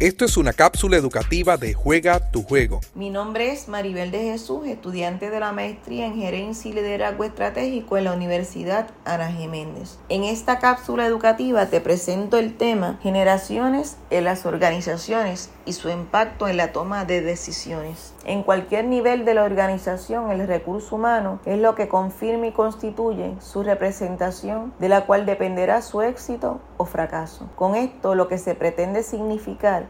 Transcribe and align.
Esto 0.00 0.24
es 0.24 0.38
una 0.38 0.54
cápsula 0.54 0.96
educativa 0.96 1.58
de 1.58 1.74
Juega 1.74 2.30
tu 2.30 2.42
Juego. 2.42 2.80
Mi 2.94 3.10
nombre 3.10 3.52
es 3.52 3.68
Maribel 3.68 4.10
de 4.10 4.20
Jesús, 4.20 4.66
estudiante 4.66 5.28
de 5.28 5.40
la 5.40 5.52
maestría 5.52 6.06
en 6.06 6.14
Gerencia 6.14 6.70
y 6.70 6.72
Liderazgo 6.72 7.24
Estratégico 7.24 7.98
en 7.98 8.04
la 8.04 8.14
Universidad 8.14 8.88
Ana 9.04 9.30
Jiménez. 9.30 9.98
En 10.08 10.24
esta 10.24 10.58
cápsula 10.58 11.04
educativa 11.04 11.66
te 11.66 11.82
presento 11.82 12.38
el 12.38 12.56
tema 12.56 12.98
Generaciones 13.02 13.98
en 14.08 14.24
las 14.24 14.46
organizaciones 14.46 15.50
y 15.66 15.74
su 15.74 15.90
impacto 15.90 16.48
en 16.48 16.56
la 16.56 16.72
toma 16.72 17.04
de 17.04 17.20
decisiones. 17.20 18.14
En 18.24 18.42
cualquier 18.42 18.86
nivel 18.86 19.26
de 19.26 19.34
la 19.34 19.44
organización, 19.44 20.30
el 20.30 20.46
recurso 20.46 20.96
humano 20.96 21.40
es 21.44 21.58
lo 21.58 21.74
que 21.74 21.88
confirma 21.88 22.46
y 22.46 22.52
constituye 22.52 23.34
su 23.40 23.62
representación, 23.62 24.72
de 24.78 24.88
la 24.88 25.04
cual 25.04 25.26
dependerá 25.26 25.82
su 25.82 26.00
éxito 26.00 26.60
o 26.78 26.86
fracaso. 26.86 27.50
Con 27.54 27.74
esto, 27.74 28.14
lo 28.14 28.28
que 28.28 28.38
se 28.38 28.54
pretende 28.54 29.02
significar 29.02 29.89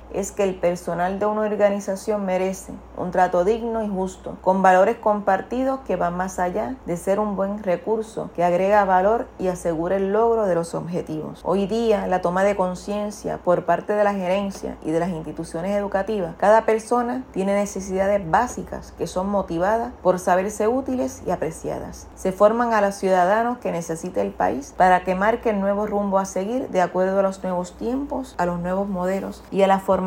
es 0.13 0.31
que 0.31 0.43
el 0.43 0.55
personal 0.55 1.19
de 1.19 1.25
una 1.25 1.41
organización 1.41 2.25
merece 2.25 2.73
un 2.97 3.11
trato 3.11 3.43
digno 3.43 3.83
y 3.83 3.89
justo, 3.89 4.37
con 4.41 4.61
valores 4.61 4.97
compartidos 4.97 5.79
que 5.81 5.95
van 5.95 6.15
más 6.15 6.39
allá 6.39 6.75
de 6.85 6.97
ser 6.97 7.19
un 7.19 7.35
buen 7.35 7.63
recurso 7.63 8.29
que 8.35 8.43
agrega 8.43 8.85
valor 8.85 9.27
y 9.39 9.47
asegura 9.47 9.95
el 9.95 10.11
logro 10.11 10.45
de 10.45 10.55
los 10.55 10.75
objetivos. 10.75 11.41
Hoy 11.43 11.67
día, 11.67 12.07
la 12.07 12.21
toma 12.21 12.43
de 12.43 12.55
conciencia 12.55 13.37
por 13.37 13.65
parte 13.65 13.93
de 13.93 14.03
la 14.03 14.13
gerencia 14.13 14.77
y 14.83 14.91
de 14.91 14.99
las 14.99 15.09
instituciones 15.09 15.75
educativas, 15.75 16.35
cada 16.37 16.65
persona 16.65 17.23
tiene 17.31 17.53
necesidades 17.55 18.29
básicas 18.29 18.93
que 18.97 19.07
son 19.07 19.29
motivadas 19.29 19.93
por 20.01 20.19
saberse 20.19 20.67
útiles 20.67 21.23
y 21.25 21.31
apreciadas. 21.31 22.07
Se 22.15 22.31
forman 22.31 22.73
a 22.73 22.81
los 22.81 22.95
ciudadanos 22.95 23.57
que 23.59 23.71
necesita 23.71 24.21
el 24.21 24.31
país 24.31 24.73
para 24.75 25.03
que 25.03 25.15
marque 25.15 25.49
el 25.49 25.59
nuevo 25.59 25.87
rumbo 25.87 26.19
a 26.19 26.25
seguir 26.25 26.69
de 26.69 26.81
acuerdo 26.81 27.19
a 27.19 27.23
los 27.23 27.41
nuevos 27.43 27.73
tiempos, 27.77 28.35
a 28.37 28.45
los 28.45 28.59
nuevos 28.59 28.87
modelos 28.87 29.43
y 29.51 29.61
a 29.61 29.67
la 29.67 29.79
forma 29.79 30.00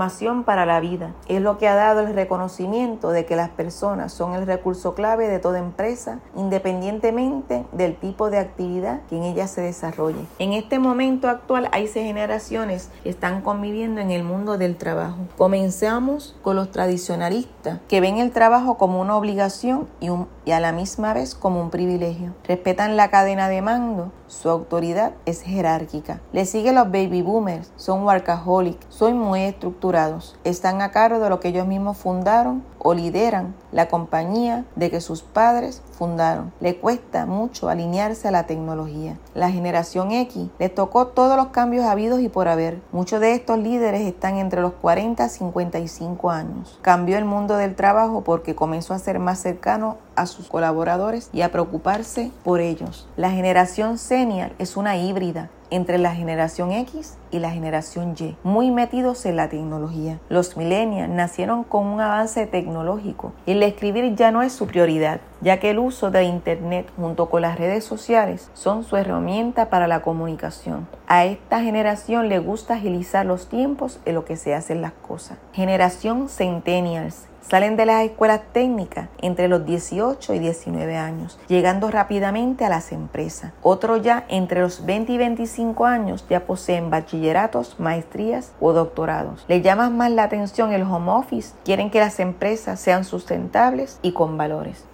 para 0.45 0.67
la 0.67 0.81
vida. 0.81 1.13
Es 1.29 1.41
lo 1.41 1.59
que 1.59 1.69
ha 1.69 1.75
dado 1.75 2.01
el 2.01 2.15
reconocimiento 2.15 3.11
de 3.11 3.25
que 3.25 3.37
las 3.37 3.51
personas 3.51 4.13
son 4.13 4.35
el 4.35 4.47
recurso 4.47 4.95
clave 4.95 5.29
de 5.29 5.39
toda 5.39 5.59
empresa, 5.59 6.21
independientemente 6.37 7.65
del 7.73 7.97
tipo 7.97 8.31
de 8.31 8.39
actividad 8.39 9.01
que 9.09 9.17
en 9.17 9.23
ella 9.23 9.47
se 9.47 9.61
desarrolle. 9.61 10.27
En 10.39 10.53
este 10.53 10.79
momento 10.79 11.29
actual 11.29 11.69
hay 11.73 11.87
seis 11.87 12.07
generaciones 12.07 12.91
que 13.03 13.11
están 13.11 13.41
conviviendo 13.43 14.01
en 14.01 14.11
el 14.11 14.25
mundo 14.25 14.59
del 14.59 14.77
trabajo. 14.77 15.17
Comenzamos 15.39 16.37
con 16.43 16.57
los 16.57 16.71
tradicionalistas, 16.71 17.79
que 17.89 18.01
ven 18.01 18.19
el 18.19 18.33
trabajo 18.33 18.77
como 18.77 19.01
una 19.01 19.17
obligación 19.17 19.89
y, 20.01 20.09
un, 20.11 20.29
y 20.45 20.53
a 20.53 20.61
la 20.61 20.73
misma 20.73 21.15
vez 21.15 21.35
como 21.35 21.61
un 21.61 21.71
privilegio. 21.71 22.35
Respetan 22.45 22.97
la 22.97 23.11
cadena 23.11 23.49
de 23.49 23.63
mando, 23.63 24.13
su 24.27 24.49
autoridad 24.51 25.13
es 25.27 25.43
jerárquica. 25.43 26.21
Le 26.33 26.47
siguen 26.47 26.75
los 26.75 26.91
baby 26.91 27.23
boomers, 27.23 27.73
son 27.77 28.05
workaholic, 28.05 28.79
son 28.89 29.19
muy 29.19 29.43
estructurados, 29.43 30.37
están 30.45 30.83
a 30.83 30.91
cargo 30.91 31.19
de 31.21 31.31
lo 31.31 31.41
que 31.41 31.49
ellos 31.49 31.67
mismos 31.67 31.97
fundaron 31.97 32.63
o 32.79 32.95
lideran 32.95 33.55
la 33.75 33.89
compañía 33.89 34.65
de 34.77 34.91
que 34.91 35.01
sus 35.01 35.23
padres 35.23 35.83
fundaron. 35.99 36.53
Le 36.61 36.77
cuesta 36.77 37.27
mucho 37.27 37.69
alinearse 37.69 38.29
a 38.29 38.31
la 38.31 38.47
tecnología. 38.47 39.19
La 39.35 39.51
generación 39.51 40.13
X 40.13 40.49
le 40.59 40.69
tocó 40.69 41.09
todos 41.09 41.37
los 41.37 41.49
cambios 41.49 41.85
habidos 41.85 42.21
y 42.21 42.29
por 42.29 42.49
haber. 42.49 42.81
Muchos 42.93 43.21
de 43.21 43.35
estos 43.35 43.59
líderes 43.59 44.03
están 44.03 44.39
entre 44.39 44.61
los 44.61 44.73
40 44.75 45.27
y 45.27 45.29
55 45.29 46.31
años. 46.31 46.79
Cambió 46.83 47.19
el 47.19 47.25
mundo 47.25 47.57
del 47.57 47.75
trabajo 47.75 48.23
porque 48.23 48.55
comenzó 48.55 48.95
a 48.95 48.99
ser 48.99 49.19
más 49.19 49.41
cercano 49.41 49.99
a 50.15 50.27
sus 50.27 50.49
colaboradores 50.49 51.29
y 51.33 51.43
a 51.43 51.51
preocuparse 51.51 52.31
por 52.45 52.61
ellos. 52.61 53.09
La 53.17 53.31
generación 53.31 53.99
senior 53.99 54.53
es 54.59 54.77
una 54.77 54.97
híbrida 54.97 55.51
entre 55.71 55.99
la 55.99 56.15
generación 56.15 56.71
X 56.71 57.17
y 57.31 57.41
la 57.41 57.51
generación 57.51 58.15
Y, 58.19 58.37
muy 58.45 58.71
metidos 58.71 59.27
en 59.27 59.37
la 59.37 59.49
tecnología. 59.49 60.21
Los 60.29 60.57
millennials 60.57 61.11
nacieron 61.11 61.65
con 61.65 61.87
un 61.87 62.01
avance 62.01 62.47
tecnológico 62.47 63.33
y 63.45 63.55
escribir 63.67 64.15
ya 64.15 64.31
no 64.31 64.43
es 64.43 64.53
su 64.53 64.67
prioridad, 64.67 65.21
ya 65.45 65.61
que 65.61 65.71
el 65.71 65.79
uso 65.79 66.11
de 66.11 66.25
Internet 66.25 66.91
junto 66.97 67.29
con 67.29 67.43
las 67.43 67.59
redes 67.59 67.85
sociales 67.85 68.51
son 68.55 68.83
su 68.83 68.97
herramienta 68.97 69.69
para 69.69 69.87
la 69.87 70.01
comunicación. 70.01 70.89
A 71.07 71.27
esta 71.27 71.61
generación 71.61 72.29
le 72.29 72.39
gusta 72.39 72.75
agilizar 72.75 73.27
los 73.27 73.49
tiempos 73.49 74.01
en 74.07 74.15
lo 74.15 74.25
que 74.25 74.37
se 74.37 74.55
hacen 74.55 74.81
las 74.81 74.93
cosas. 74.93 75.39
Generación 75.53 76.29
Centennials 76.31 77.29
Salen 77.49 77.77
de 77.77 77.85
las 77.85 78.03
escuelas 78.05 78.41
técnicas 78.55 79.11
entre 79.21 79.49
los 79.49 79.67
18 79.67 80.33
y 80.33 80.39
19 80.39 80.97
años, 80.97 81.39
llegando 81.47 81.91
rápidamente 81.91 82.65
a 82.65 82.71
las 82.71 82.91
empresas. 82.91 83.53
Otros 83.61 84.01
ya 84.01 84.25
entre 84.29 84.63
los 84.63 84.87
20 84.87 85.13
y 85.13 85.19
25 85.19 85.85
años 85.85 86.25
ya 86.31 86.47
poseen 86.47 86.89
bachilleratos, 86.89 87.79
maestrías 87.79 88.53
o 88.61 88.73
doctorados. 88.73 89.45
Les 89.47 89.63
llama 89.63 89.91
más 89.91 90.11
la 90.11 90.23
atención 90.23 90.73
el 90.73 90.85
home 90.85 91.13
office, 91.13 91.55
quieren 91.65 91.91
que 91.91 92.01
las 92.01 92.19
empresas 92.19 92.81
sean 92.81 93.05
sustentables 93.05 93.99
y 94.01 94.13
con 94.13 94.39
valores. 94.39 94.87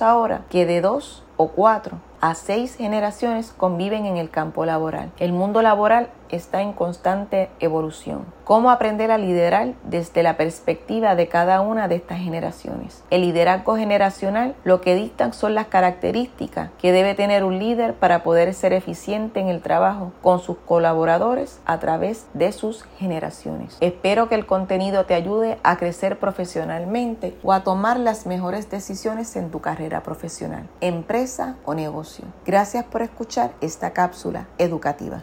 Ahora 0.00 0.42
que 0.50 0.66
de 0.66 0.80
dos 0.80 1.22
o 1.36 1.48
cuatro 1.48 1.98
a 2.20 2.34
seis 2.34 2.74
generaciones 2.74 3.52
conviven 3.56 4.04
en 4.04 4.16
el 4.16 4.28
campo 4.28 4.64
laboral. 4.64 5.12
El 5.18 5.32
mundo 5.32 5.62
laboral 5.62 6.10
está 6.36 6.62
en 6.62 6.72
constante 6.72 7.50
evolución. 7.60 8.24
¿Cómo 8.44 8.70
aprender 8.70 9.12
a 9.12 9.18
liderar 9.18 9.74
desde 9.84 10.24
la 10.24 10.36
perspectiva 10.36 11.14
de 11.14 11.28
cada 11.28 11.60
una 11.60 11.86
de 11.86 11.94
estas 11.94 12.18
generaciones? 12.18 13.04
El 13.10 13.20
liderazgo 13.22 13.76
generacional 13.76 14.56
lo 14.64 14.80
que 14.80 14.96
dictan 14.96 15.32
son 15.32 15.54
las 15.54 15.66
características 15.66 16.70
que 16.78 16.90
debe 16.90 17.14
tener 17.14 17.44
un 17.44 17.58
líder 17.58 17.94
para 17.94 18.22
poder 18.24 18.52
ser 18.54 18.72
eficiente 18.72 19.38
en 19.38 19.48
el 19.48 19.62
trabajo 19.62 20.12
con 20.20 20.40
sus 20.40 20.56
colaboradores 20.56 21.60
a 21.64 21.78
través 21.78 22.26
de 22.34 22.50
sus 22.52 22.84
generaciones. 22.98 23.76
Espero 23.80 24.28
que 24.28 24.34
el 24.34 24.46
contenido 24.46 25.06
te 25.06 25.14
ayude 25.14 25.58
a 25.62 25.76
crecer 25.76 26.18
profesionalmente 26.18 27.36
o 27.42 27.52
a 27.52 27.62
tomar 27.62 28.00
las 28.00 28.26
mejores 28.26 28.70
decisiones 28.70 29.36
en 29.36 29.50
tu 29.50 29.60
carrera 29.60 30.02
profesional, 30.02 30.68
empresa 30.80 31.56
o 31.64 31.74
negocio. 31.74 32.24
Gracias 32.46 32.84
por 32.84 33.02
escuchar 33.02 33.52
esta 33.60 33.92
cápsula 33.92 34.48
educativa. 34.58 35.18